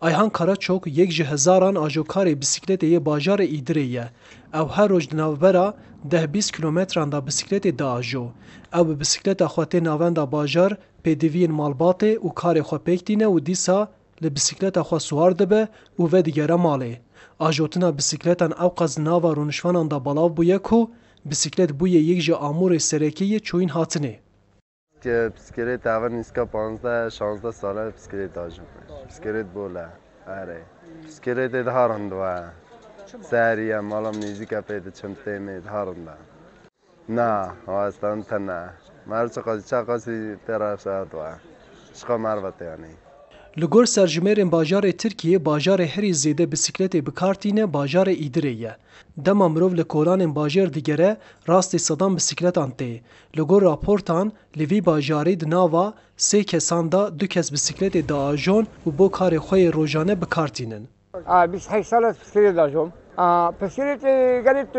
[0.00, 4.04] Ayhan Karaçok yek ji hezaran ajokarê bisikletê yê bajarê Îdirê ye.
[4.54, 8.32] Ew her roj di navbera deh bîst kilometran da bisikletê diajo.
[8.74, 10.72] Ew bi bisikleta xwe tê navenda bajar,
[11.04, 13.78] pêdiviyên malbatê û karê xwe pêk dîne û dîsa
[14.22, 15.62] li bisikleta xwe siwar dibe
[15.98, 16.92] û ve digere malê.
[17.48, 20.90] Ajotina bisikletan ew qas di nava rûnişvanan de belav bûye ku
[21.24, 24.14] bisiklet bûye yek ji amûrê serekiyê çûyîn hatinê.
[25.02, 28.66] пискирет аван иска понзда шонзда сола пискирет дожим
[29.08, 29.86] пискирет бола
[30.26, 30.62] аре
[31.02, 32.52] пискирет эд харандва
[33.30, 36.16] сария малам низика пед чемтем эд харанда
[37.08, 38.60] на авастан тана
[39.06, 41.30] марча казча кази терафшадва
[41.98, 42.94] шқа марвата яни
[43.58, 48.72] لګور سرجمرین بازار ترکیه بازار هری زیده بیسیکلت بکارتینه بازار ایدریه
[49.26, 51.10] د ممرو له کوران بازار دیگره
[51.50, 53.00] راست صدام بیسیکلت انته
[53.36, 54.26] لګور راپورتان
[54.58, 55.86] لوی بازاری د ناوا
[56.28, 60.82] سه کسان دا دو کس بیسیکلت د اجون او بو کار خو روزانه بکارتینن
[61.52, 62.88] 28 سال بیسیکلت داجم
[63.60, 64.02] پسیرت
[64.46, 64.72] گلیت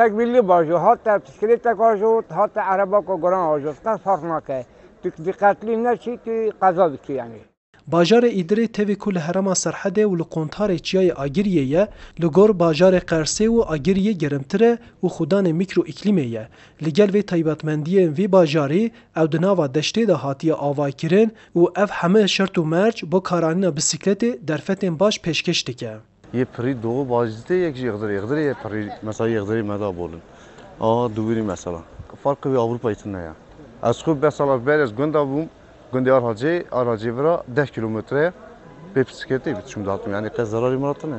[0.00, 4.64] تکمیلی باجو حتی پسیرت کاجو حتی عربا کو گران آجو فرق نکه
[5.02, 7.42] تو دقتلی نشی تو قضا بکی یعنی
[7.90, 11.88] باjarê Îdirê tevî ku li herêma Serhedê û li kontarê Çiyayê Agiriyê ye
[12.22, 16.48] li gor bajarê Qersê û Agiriyê gerimtir e û xudanê mîkro îklîmê ye.
[16.84, 21.88] Li gel vê taybetmendiyên vê bajarê ew di nava deştê de hatiye avakirin û ev
[21.88, 25.94] heme şert û merc bo karanîna bisikletê derfetên baş pêşkeş dike.
[26.34, 28.20] Yê pirî doğu bacizde yek ji Yexdirê.
[28.20, 30.20] Yexdirê yê pirî mesela Yexdirê meda bolin.
[30.80, 31.78] Aa duvîrî mesela.
[32.22, 33.30] Farkı wê Avrupayê tune ye.
[33.90, 35.46] Ez xwe besala berez gunda bûm
[35.92, 38.32] Gündü aracı, aracı vira 10 kilometre
[38.96, 41.16] bir bisikleti bit şimdi hatım yani kez zararı muratı ne?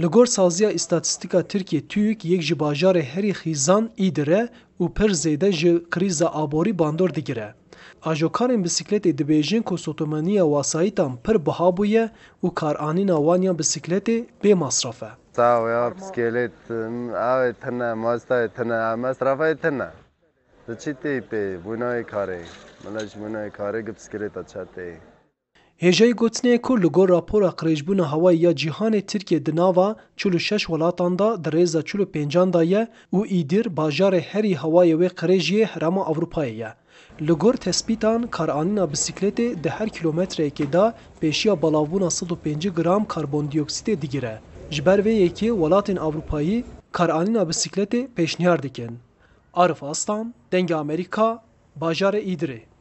[0.00, 4.48] Ligor saziya istatistika Türkiye TÜİK yek ji bajarê herî xîzan îdire
[4.80, 7.54] û pir zêde ji krîza aborî bandor digire.
[8.02, 12.10] Ajokarên bisikletê dibêjin ku sotomeniya wasayîtan pir biha bûye
[12.44, 15.08] û karanîna waniya bisikletê bê masraf e.
[15.32, 19.86] Sağ ya bisiklet, ev tine, masta tine, masrafay tine.
[20.64, 22.34] Դիցիտեիպե բունայեկարե
[22.82, 24.84] մլաջ բունայեկարե գծկրետ աչատե
[25.84, 29.86] Հեժեյգոցնեյեքո լուգոր ապոր ակրեջբունը հավայի յա ջիհանե Թիրկե դնավա
[30.24, 32.84] չուլու շեշ վլատանդա դրեզա չուլու պենջանդայե
[33.18, 36.70] ու իդիր բաժարե հերի հավայևե կրեջիե հրամա ավրուպայեյե։
[37.32, 40.86] Լուգոր թեսպիտան կար անինա բսիկլետե դե հեր կիլոմետրե եկեդա
[41.26, 44.36] պեշիա բալավբունա 105 գրամ կարբոնդիոքսիտե դիգիրե։
[44.78, 46.58] Ժբերվե եկե վլատին ավրուպայի
[47.00, 49.00] կար անինա բսիկլետե պեշնիար դիկեն։
[49.54, 51.42] Arif Aslan, Denge Amerika,
[51.76, 52.71] Bajare İdri.